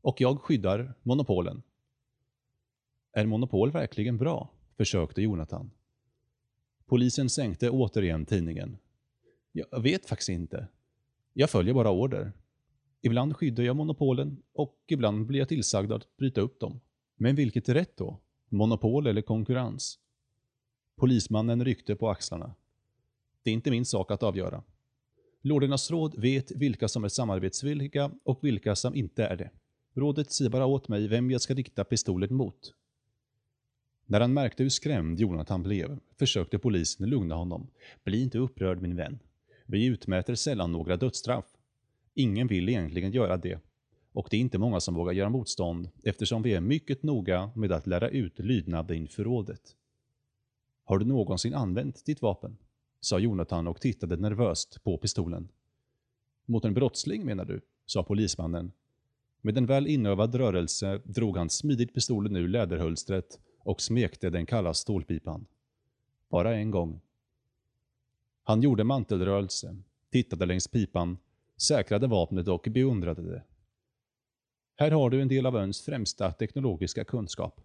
[0.00, 1.62] Och jag skyddar monopolen.
[3.12, 4.50] Är monopol verkligen bra?
[4.76, 5.70] försökte Jonathan.
[6.86, 8.78] Polisen sänkte återigen tidningen.
[9.52, 10.68] Jag vet faktiskt inte.
[11.32, 12.32] Jag följer bara order.
[13.00, 16.80] Ibland skyddar jag monopolen och ibland blir jag tillsagd att bryta upp dem.
[17.16, 18.20] Men vilket är rätt då?
[18.48, 19.98] Monopol eller konkurrens?
[20.96, 22.54] Polismannen ryckte på axlarna.
[23.42, 24.62] Det är inte min sak att avgöra.
[25.42, 29.50] Lordernas råd vet vilka som är samarbetsvilliga och vilka som inte är det.
[29.94, 32.74] Rådet säger bara åt mig vem jag ska rikta pistolen mot.
[34.06, 37.70] När han märkte hur skrämd Jonathan blev försökte polisen lugna honom.
[38.04, 39.18] Bli inte upprörd min vän.
[39.66, 41.44] Vi utmäter sällan några dödsstraff.
[42.14, 43.60] Ingen vill egentligen göra det.
[44.12, 47.72] Och det är inte många som vågar göra motstånd eftersom vi är mycket noga med
[47.72, 49.76] att lära ut lydnad inför rådet.
[50.84, 52.56] Har du någonsin använt ditt vapen?
[53.04, 55.48] Sa Jonathan och tittade nervöst på pistolen.
[56.44, 57.60] Mot en brottsling menar du?
[57.86, 58.72] sa polismannen.
[59.40, 64.74] Med en väl inövad rörelse drog han smidigt pistolen ur läderhölstret och smekte den kalla
[64.74, 65.46] stålpipan.
[66.28, 67.00] Bara en gång.
[68.42, 69.76] Han gjorde mantelrörelse,
[70.10, 71.18] tittade längs pipan,
[71.56, 73.42] säkrade vapnet och beundrade det.
[74.76, 77.60] Här har du en del av öns främsta teknologiska kunskap.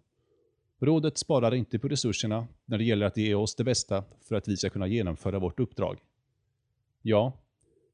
[0.78, 4.48] Rådet sparar inte på resurserna när det gäller att ge oss det bästa för att
[4.48, 5.98] vi ska kunna genomföra vårt uppdrag.
[7.02, 7.32] Ja,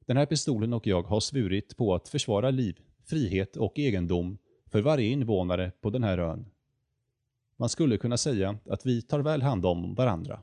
[0.07, 4.81] den här pistolen och jag har svurit på att försvara liv, frihet och egendom för
[4.83, 6.47] varje invånare på den här ön.
[7.57, 10.43] Man skulle kunna säga att vi tar väl hand om varandra.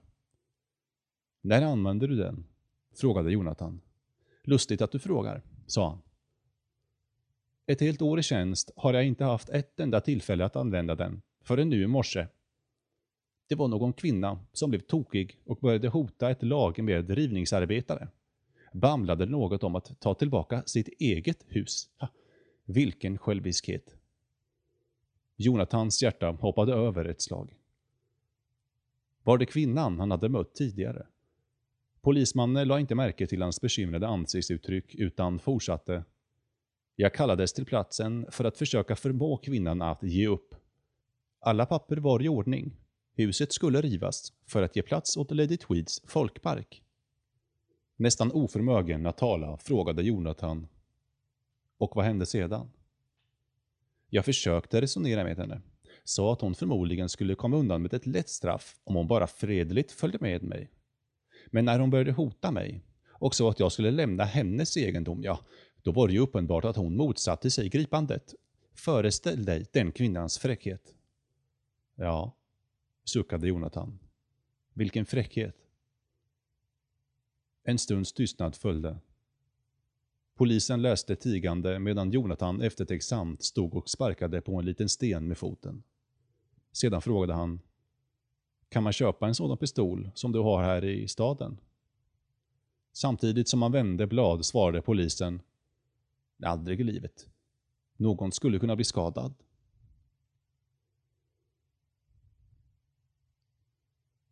[1.42, 2.46] När använder du den?
[2.96, 3.82] frågade Jonathan.
[4.44, 6.02] Lustigt att du frågar, sa han.
[7.66, 11.22] Ett helt år i tjänst har jag inte haft ett enda tillfälle att använda den,
[11.44, 12.28] förrän nu i morse.
[13.48, 18.08] Det var någon kvinna som blev tokig och började hota ett lag med rivningsarbetare.
[18.74, 21.90] Bamlade något om att ta tillbaka sitt eget hus.
[22.00, 22.08] Ha,
[22.66, 23.96] vilken själviskhet.
[25.36, 27.56] Jonathans hjärta hoppade över ett slag.
[29.24, 31.08] Var det kvinnan han hade mött tidigare?
[32.02, 36.04] Polismannen la inte märke till hans bekymrade ansiktsuttryck utan fortsatte.
[36.96, 40.56] Jag kallades till platsen för att försöka förmå kvinnan att ge upp.
[41.44, 42.76] Alla papper var i ordning.
[43.14, 46.84] Huset skulle rivas för att ge plats åt Lady Tweeds folkpark.
[47.96, 50.68] Nästan oförmögen att tala frågade Jonathan.
[51.78, 52.72] Och vad hände sedan?
[54.10, 55.62] Jag försökte resonera med henne.
[56.04, 59.92] Sa att hon förmodligen skulle komma undan med ett lätt straff om hon bara fredligt
[59.92, 60.72] följde med mig.
[61.48, 65.40] Men när hon började hota mig och sa att jag skulle lämna hennes egendom, ja,
[65.82, 68.34] då var det ju uppenbart att hon motsatte sig gripandet.
[68.76, 70.96] Föreställ dig den kvinnans fräckhet.
[72.02, 72.36] Ja,
[73.04, 74.00] suckade Jonathan.
[74.74, 75.56] Vilken fräckhet.
[77.64, 79.00] En stunds tystnad följde.
[80.36, 85.84] Polisen läste tigande medan Jonathan eftertänksamt stod och sparkade på en liten sten med foten.
[86.72, 87.62] Sedan frågade han
[88.70, 91.60] Kan man köpa en sådan pistol som du har här i staden?
[92.92, 95.42] Samtidigt som han vände blad svarade polisen
[96.44, 97.30] Aldrig i livet.
[97.98, 99.34] Någon skulle kunna bli skadad.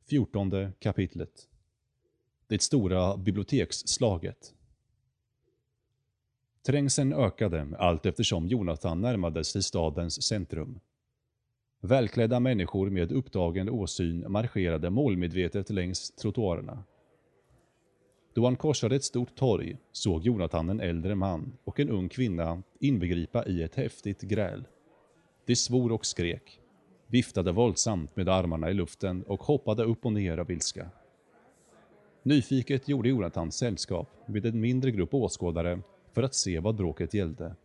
[0.10, 1.50] Fjortonde kapitlet
[2.48, 4.54] Det stora biblioteksslaget
[6.66, 10.80] Trängseln ökade allt eftersom Jonathan närmade sig stadens centrum.
[11.82, 16.84] Välklädda människor med upptagen åsyn marscherade målmedvetet längs trottoarerna.
[18.34, 22.64] Då han korsade ett stort torg såg Jonathan en äldre man och en ung kvinna
[22.80, 24.68] inbegripa i ett häftigt gräl.
[25.46, 26.59] De svor och skrek,
[27.10, 30.90] viftade våldsamt med armarna i luften och hoppade upp och ner av ilska.
[32.24, 35.82] Nyfiket gjorde Jonathan sällskap med en mindre grupp åskådare
[36.14, 37.56] för att se vad bråket gällde.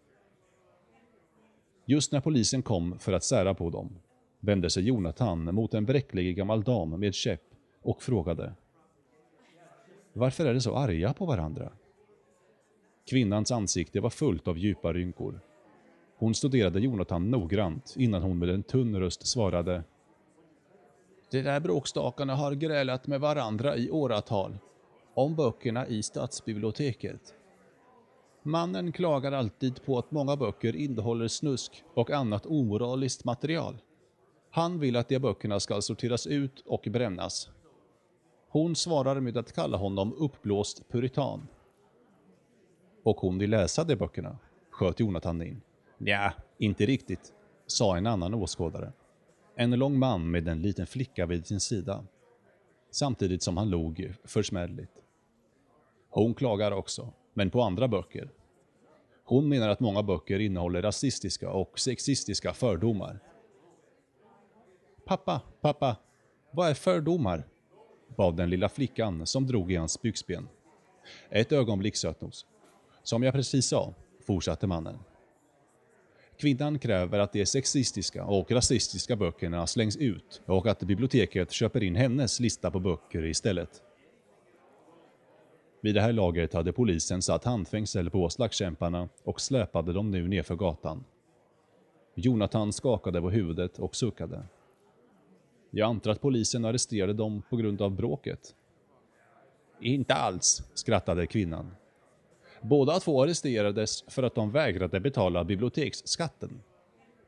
[1.84, 3.96] Just när polisen kom för att sära på dem
[4.40, 7.42] vände sig Jonathan mot en bräcklig gammal dam med käpp
[7.82, 8.54] och frågade
[10.12, 11.72] Varför är de så arga på varandra?
[13.10, 15.40] Kvinnans ansikte var fullt av djupa rynkor.
[16.16, 19.84] Hon studerade Jonathan noggrant innan hon med en tunn röst svarade
[21.30, 24.58] De där bråkstakarna har grälat med varandra i åratal.
[25.14, 27.34] Om böckerna i stadsbiblioteket.
[28.42, 33.78] Mannen klagar alltid på att många böcker innehåller snusk och annat omoraliskt material.
[34.50, 37.48] Han vill att de böckerna ska sorteras ut och brännas.
[38.48, 41.48] Hon svarar med att kalla honom uppblåst puritan.
[43.02, 44.38] Och hon vill läsa de böckerna,
[44.70, 45.60] sköt Jonathan in.
[45.98, 47.32] Ja, inte riktigt,
[47.66, 48.92] sa en annan åskådare.
[49.56, 52.04] En lång man med en liten flicka vid sin sida.
[52.90, 54.92] Samtidigt som han log försmädligt.
[56.10, 58.30] Hon klagar också, men på andra böcker.
[59.24, 63.20] Hon menar att många böcker innehåller rasistiska och sexistiska fördomar.
[65.04, 65.96] Pappa, pappa,
[66.50, 67.44] vad är fördomar?
[68.16, 70.48] bad den lilla flickan som drog i hans byxben.
[71.30, 72.46] Ett ögonblick sötnos.
[73.02, 73.94] Som jag precis sa,
[74.26, 74.98] fortsatte mannen.
[76.36, 81.96] Kvinnan kräver att de sexistiska och rasistiska böckerna slängs ut och att biblioteket köper in
[81.96, 83.82] hennes lista på böcker istället.
[85.80, 90.54] Vid det här laget hade polisen satt handfängsel på slagskämparna och släpade dem nu nerför
[90.56, 91.04] gatan.
[92.14, 94.42] Jonathan skakade på huvudet och suckade.
[95.70, 98.54] Jag antar att polisen arresterade dem på grund av bråket.
[99.80, 101.74] Inte alls, skrattade kvinnan.
[102.66, 106.60] Båda två arresterades för att de vägrade betala biblioteksskatten.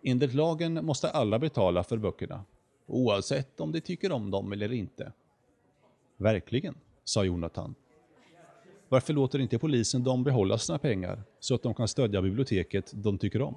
[0.02, 2.44] Enligt lagen måste alla betala för böckerna,
[2.86, 5.12] oavsett om de tycker om dem eller inte.
[6.16, 7.74] Verkligen, sa Jonathan.
[8.88, 13.18] Varför låter inte polisen dem behålla sina pengar så att de kan stödja biblioteket de
[13.18, 13.54] tycker om?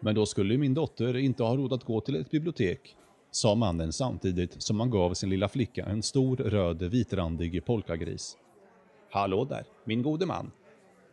[0.00, 2.96] Men då skulle min dotter inte ha råd att gå till ett bibliotek,
[3.30, 8.36] sa mannen samtidigt som han gav sin lilla flicka en stor röd vitrandig polkagris.
[9.16, 10.50] Hallå där, min gode man,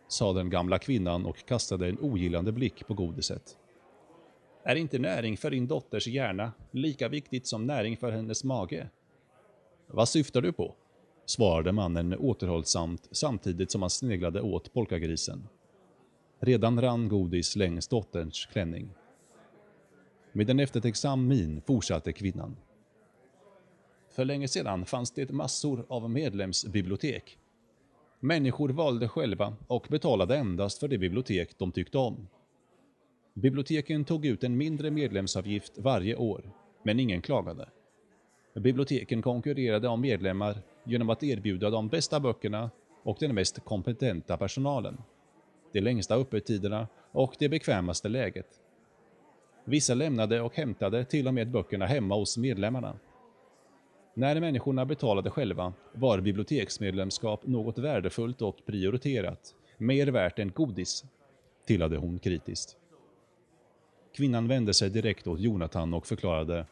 [0.08, 3.58] sa den gamla kvinnan och kastade en ogillande blick på godiset.
[4.64, 8.90] Är inte näring för din dotters hjärna lika viktigt som näring för hennes mage?
[9.88, 10.76] Vad syftar du på?
[11.26, 15.48] svarade mannen återhållsamt samtidigt som han sneglade åt polkagrisen.
[16.40, 18.90] Redan rann godis längs dotterns klänning.
[20.32, 22.58] Med en eftertänksam min fortsatte kvinnan.
[24.10, 27.38] För länge sedan fanns det massor av medlemsbibliotek.
[28.26, 32.28] Människor valde själva och betalade endast för det bibliotek de tyckte om.
[33.34, 36.52] Biblioteken tog ut en mindre medlemsavgift varje år,
[36.84, 37.70] men ingen klagade.
[38.56, 42.72] Biblioteken konkurrerade om medlemmar genom att erbjuda de bästa böckerna
[43.04, 44.98] och den mest kompetenta personalen,
[45.74, 48.48] de längsta öppettiderna och det bekvämaste läget.
[49.66, 53.00] Vissa lämnade och hämtade till och med böckerna hemma hos medlemmarna.
[54.16, 61.04] När människorna betalade själva var biblioteksmedlemskap något värdefullt och prioriterat, mer värt än godis,
[61.66, 62.78] tillade hon kritiskt.
[64.16, 66.66] Kvinnan vände sig direkt åt Jonathan och förklarade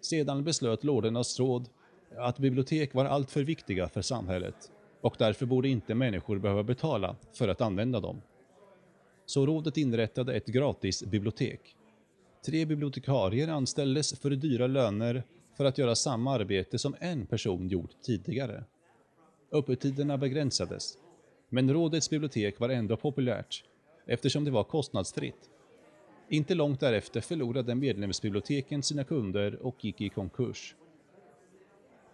[0.00, 1.68] sedan beslöt lordernas råd
[2.16, 7.48] att bibliotek var alltför viktiga för samhället och därför borde inte människor behöva betala för
[7.48, 8.22] att använda dem.
[9.26, 11.76] Så rådet inrättade ett gratis bibliotek.
[12.46, 15.22] Tre bibliotekarier anställdes för dyra löner
[15.56, 18.64] för att göra samma arbete som en person gjort tidigare.
[19.52, 20.98] Öppettiderna begränsades,
[21.48, 23.64] men rådets bibliotek var ändå populärt
[24.06, 25.50] eftersom det var kostnadsfritt
[26.28, 30.74] inte långt därefter förlorade medlemsbiblioteken sina kunder och gick i konkurs.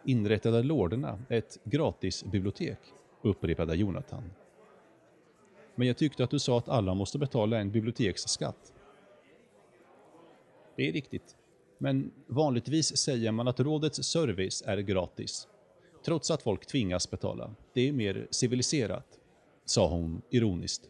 [0.05, 2.79] Inrättade lorderna ett gratisbibliotek,
[3.23, 4.31] upprepade Jonathan.
[5.75, 8.73] Men jag tyckte att du sa att alla måste betala en biblioteksskatt.
[10.77, 11.37] Det är riktigt.
[11.83, 15.49] Men vanligtvis säger man att rådets service är gratis.
[16.05, 17.55] Trots att folk tvingas betala.
[17.75, 19.07] Det är mer civiliserat,
[19.65, 20.89] sa hon ironiskt.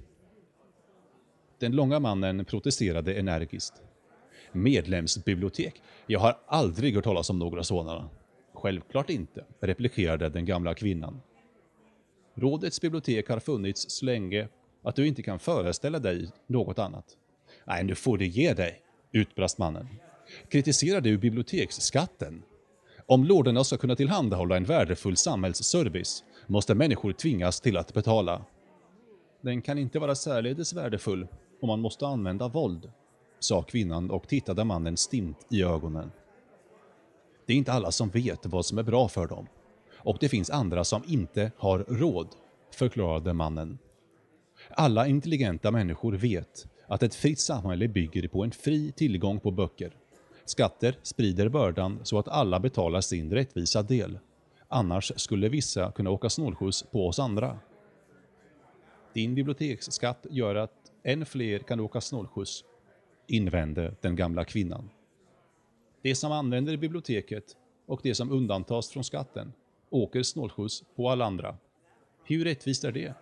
[1.58, 3.82] Den långa mannen protesterade energiskt.
[4.52, 5.82] Medlemsbibliotek?
[6.06, 8.10] Jag har aldrig hört talas om några sådana.
[8.54, 11.20] Självklart inte, replikerade den gamla kvinnan.
[12.34, 14.48] Rådets bibliotek har funnits så länge
[14.82, 17.16] att du inte kan föreställa dig något annat.
[17.64, 19.88] Nej, nu får du ge dig, utbrast mannen.
[20.48, 22.42] Kritiserar du biblioteksskatten?
[23.06, 28.44] Om lorderna ska kunna tillhandahålla en värdefull samhällsservice måste människor tvingas till att betala.
[29.40, 31.26] Den kan inte vara särledes värdefull
[31.60, 32.90] om man måste använda våld,
[33.38, 36.10] sa kvinnan och tittade mannen stint i ögonen.
[37.46, 39.46] Det är inte alla som vet vad som är bra för dem.
[39.96, 42.28] Och det finns andra som inte har råd,
[42.74, 43.78] förklarade mannen.
[44.70, 49.92] Alla intelligenta människor vet att ett fritt samhälle bygger på en fri tillgång på böcker.
[50.44, 54.18] Skatter sprider bördan så att alla betalar sin rättvisa del.
[54.68, 57.58] Annars skulle vissa kunna åka snålskjuts på oss andra.
[59.12, 62.64] Din biblioteksskatt gör att än fler kan åka snålskjuts,
[63.26, 64.90] invände den gamla kvinnan.
[66.02, 69.52] De som använder biblioteket och de som undantas från skatten
[69.90, 71.56] åker snålskjuts på alla andra.
[72.24, 73.14] Hur rättvist är det?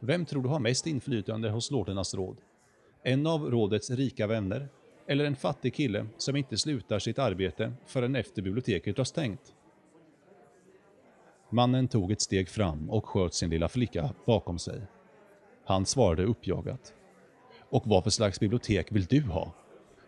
[0.00, 2.36] Vem tror du har mest inflytande hos lordernas råd?
[3.02, 4.68] En av rådets rika vänner?
[5.06, 9.54] Eller en fattig kille som inte slutar sitt arbete förrän efter biblioteket har stängt?
[11.50, 14.82] Mannen tog ett steg fram och sköt sin lilla flicka bakom sig.
[15.64, 16.94] Han svarade uppjagat.
[17.70, 19.52] Och vad för slags bibliotek vill du ha?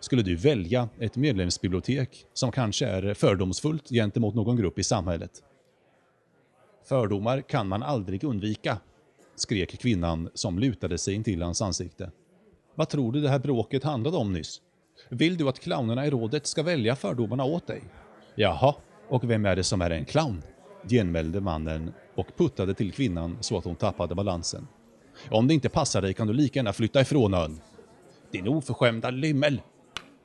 [0.01, 5.43] Skulle du välja ett medlemsbibliotek som kanske är fördomsfullt gentemot någon grupp i samhället?
[6.85, 8.79] Fördomar kan man aldrig undvika,
[9.35, 12.11] skrek kvinnan som lutade sig in till hans ansikte.
[12.75, 14.63] Vad tror du det här bråket handlade om nyss?
[15.09, 17.83] Vill du att clownerna i rådet ska välja fördomarna åt dig?
[18.35, 18.75] Jaha,
[19.09, 20.43] och vem är det som är en clown?
[20.89, 24.67] genmälde mannen och puttade till kvinnan så att hon tappade balansen.
[25.31, 27.61] Om det inte passar dig kan du lika gärna flytta ifrån ön.
[28.31, 29.61] Din oförskämda lymmel,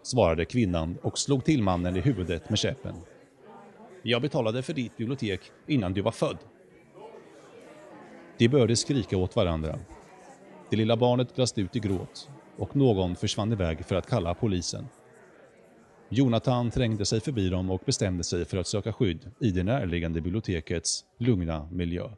[0.03, 2.95] svarade kvinnan och slog till mannen i huvudet med käppen.
[4.03, 6.37] Jag betalade för ditt bibliotek innan du var född.
[8.37, 9.79] De började skrika åt varandra.
[10.69, 14.87] Det lilla barnet brast ut i gråt och någon försvann iväg för att kalla polisen.
[16.09, 20.21] Jonathan trängde sig förbi dem och bestämde sig för att söka skydd i det närliggande
[20.21, 22.09] bibliotekets lugna miljö.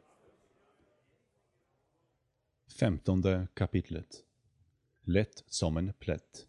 [2.78, 4.06] Femtonde kapitlet
[5.04, 6.46] Lätt som en plätt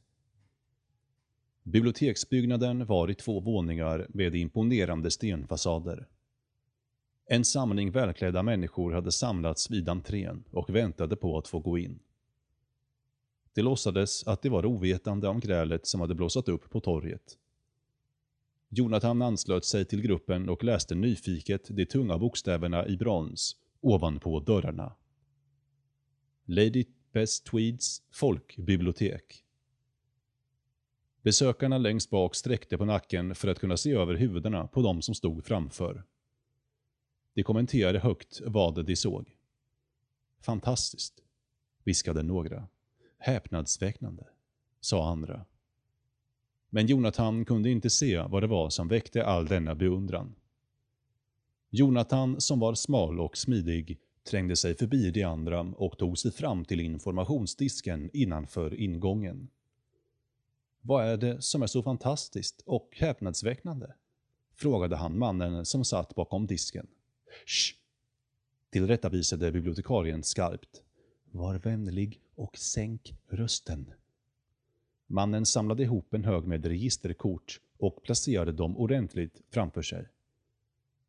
[1.64, 6.08] Biblioteksbyggnaden var i två våningar med imponerande stenfasader.
[7.28, 12.00] En samling välklädda människor hade samlats vid entrén och väntade på att få gå in.
[13.56, 17.38] Det låtsades att det var ovetande om grälet som hade blossat upp på torget.
[18.70, 24.96] Jonathan anslöt sig till gruppen och läste nyfiket de tunga bokstäverna i brons ovanpå dörrarna.
[26.46, 29.44] Lady Best Tweeds folkbibliotek.
[31.22, 35.16] Besökarna längst bak sträckte på nacken för att kunna se över huvudena på de som
[35.16, 36.04] stod framför.
[37.34, 39.36] De kommenterade högt vad de såg.
[40.42, 41.24] Fantastiskt,
[41.84, 42.68] viskade några.
[43.26, 44.24] Häpnadsväckande,
[44.82, 45.46] sa andra.
[46.70, 50.36] Men Jonathan kunde inte se vad det var som väckte all denna beundran.
[51.70, 56.66] Jonathan, som var smal och smidig, trängde sig förbi de andra och tog sig fram
[56.66, 59.48] till informationsdisken innanför ingången.
[60.82, 63.88] Vad är det som är så fantastiskt och häpnadsväckande?
[64.56, 66.88] Frågade han mannen som satt bakom disken.
[67.46, 67.76] ”Sch!”
[68.70, 70.82] Tillrättavisade bibliotekarien skarpt.
[71.32, 73.94] Var vänlig och sänk rösten.
[75.08, 80.08] Mannen samlade ihop en hög med registerkort och placerade dem ordentligt framför sig.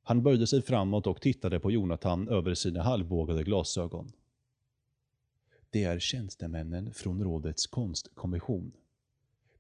[0.03, 4.13] Han böjde sig framåt och tittade på Jonathan över sina halvbågade glasögon.
[5.71, 8.73] Det är tjänstemännen från rådets konstkommission.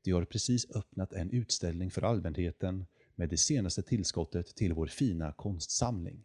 [0.02, 5.32] De har precis öppnat en utställning för allmänheten med det senaste tillskottet till vår fina
[5.32, 6.24] konstsamling.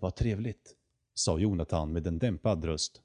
[0.00, 0.76] Vad trevligt,
[1.14, 3.02] sa Jonathan med en dämpad röst.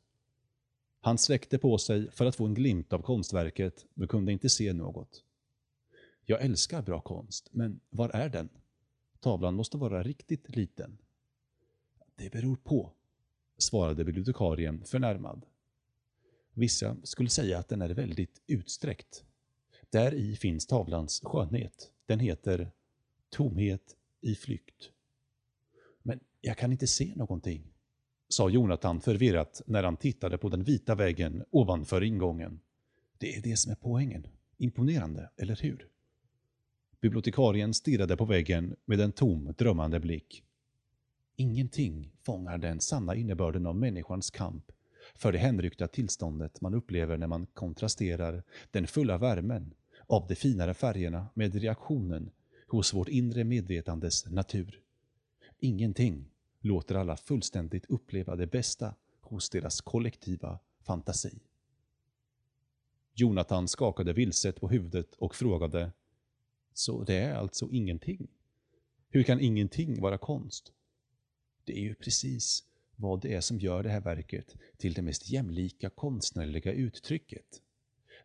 [1.05, 4.73] Han sträckte på sig för att få en glimt av konstverket, men kunde inte se
[4.73, 5.23] något.
[6.25, 8.49] Jag älskar bra konst, men var är den?
[9.19, 10.97] Tavlan måste vara riktigt liten.
[12.15, 12.91] Det beror på,
[13.57, 15.45] svarade bibliotekarien förnärmad.
[16.53, 19.25] Vissa skulle säga att den är väldigt utsträckt.
[19.89, 21.91] Där i finns tavlans skönhet.
[22.05, 22.71] Den heter
[23.29, 24.91] Tomhet i flykt.
[26.01, 27.72] Men jag kan inte se någonting,
[28.33, 32.59] sa Jonathan förvirrat när han tittade på den vita väggen ovanför ingången.
[33.17, 34.27] Det är det som är poängen.
[34.57, 35.87] Imponerande, eller hur?
[37.01, 40.43] Bibliotekarien stirrade på väggen med en tom, drömmande blick.
[41.35, 44.71] Ingenting fångar den sanna innebörden av människans kamp
[45.15, 49.73] för det hänryckta tillståndet man upplever när man kontrasterar den fulla värmen
[50.07, 52.31] av de finare färgerna med reaktionen
[52.67, 54.79] hos vårt inre medvetandes natur.
[55.59, 56.32] Ingenting
[56.63, 61.39] låter alla fullständigt uppleva det bästa hos deras kollektiva fantasi.
[63.13, 65.91] Jonathan skakade vilset på huvudet och frågade
[66.73, 68.27] Så det är alltså ingenting?
[69.09, 70.73] Hur kan ingenting vara konst?
[71.63, 72.63] Det är ju precis
[72.95, 77.61] vad det är som gör det här verket till det mest jämlika konstnärliga uttrycket.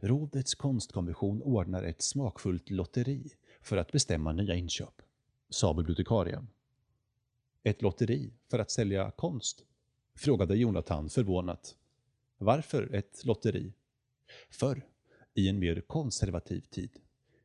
[0.00, 3.30] Rådets konstkommission ordnar ett smakfullt lotteri
[3.60, 5.02] för att bestämma nya inköp,
[5.50, 6.48] sa bibliotekarien.
[7.62, 9.64] Ett lotteri för att sälja konst?
[10.14, 11.76] frågade Jonathan förvånat.
[12.38, 13.72] Varför ett lotteri?
[14.50, 14.86] Förr,
[15.34, 16.90] i en mer konservativ tid,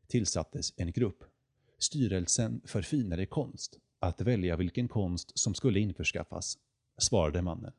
[0.07, 1.24] tillsattes en grupp,
[1.78, 6.57] Styrelsen för finare konst, att välja vilken konst som skulle införskaffas,
[6.97, 7.74] svarade mannen.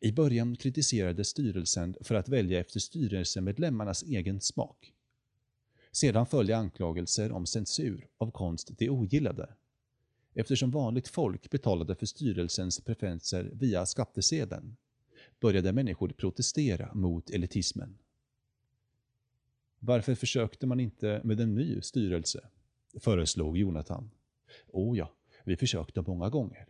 [0.00, 4.92] I början kritiserades styrelsen för att välja efter styrelsemedlemmarnas egen smak.
[5.92, 9.54] Sedan följde anklagelser om censur av konst de ogillade.
[10.40, 14.76] Eftersom vanligt folk betalade för styrelsens preferenser via skattesedeln
[15.40, 17.98] började människor protestera mot elitismen.
[19.78, 22.48] Varför försökte man inte med en ny styrelse?
[23.00, 24.10] föreslog Jonathan.
[24.66, 25.12] O ja,
[25.44, 26.66] vi försökte många gånger.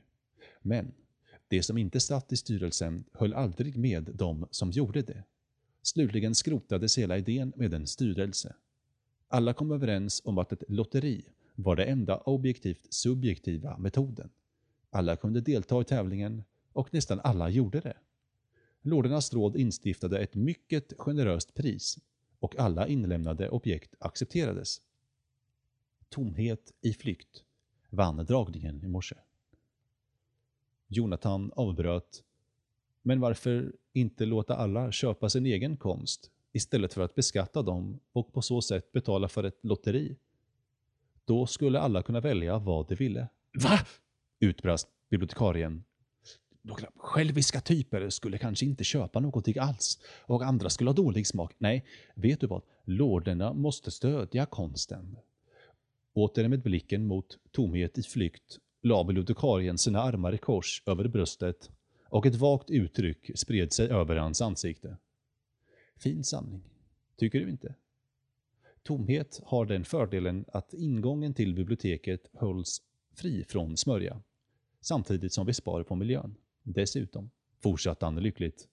[0.60, 0.92] Men
[1.48, 5.24] de som inte satt i styrelsen höll aldrig med de som gjorde det.
[5.82, 8.54] Slutligen skrotades hela idén med en styrelse.
[9.28, 11.24] Alla kom överens om att ett lotteri
[11.58, 14.30] var det enda objektivt subjektiva metoden.
[14.90, 16.42] Alla kunde delta i tävlingen
[16.72, 17.96] och nästan alla gjorde det.
[18.80, 21.98] Lordernas råd instiftade ett mycket generöst pris
[22.38, 24.80] och alla inlämnade objekt accepterades.
[26.08, 27.44] Tomhet i flykt
[27.90, 29.16] vann dragningen i morse.
[30.88, 32.24] Jonathan avbröt.
[33.02, 38.32] Men varför inte låta alla köpa sin egen konst istället för att beskatta dem och
[38.32, 40.16] på så sätt betala för ett lotteri?
[41.28, 43.28] Då skulle alla kunna välja vad de ville.
[43.64, 43.78] Va?
[44.40, 45.84] utbrast bibliotekarien.
[46.62, 51.54] Några själviska typer skulle kanske inte köpa någonting alls och andra skulle ha dålig smak.
[51.58, 52.62] Nej, vet du vad?
[52.84, 55.16] Lorderna måste stödja konsten.
[56.14, 61.70] Åter med blicken mot tomhet i flykt la bibliotekarien sina armar i kors över bröstet
[62.04, 64.96] och ett vagt uttryck spred sig över hans ansikte.
[65.96, 66.62] Fin samling,
[67.16, 67.74] tycker du inte?
[68.82, 72.82] Tomhet har den fördelen att ingången till biblioteket hålls
[73.14, 74.22] fri från smörja,
[74.80, 76.34] samtidigt som vi sparar på miljön.
[76.62, 77.30] Dessutom,
[77.62, 78.68] fortsatte han lyckligt,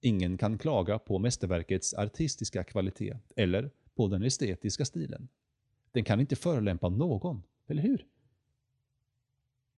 [0.00, 5.28] Ingen kan klaga på mästerverkets artistiska kvalitet eller på den estetiska stilen.
[5.92, 8.06] Den kan inte förolämpa någon, eller hur?